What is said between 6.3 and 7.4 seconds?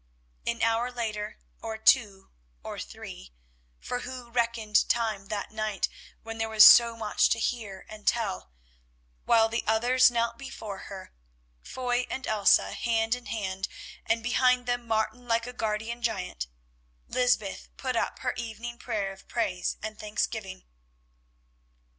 there was so much to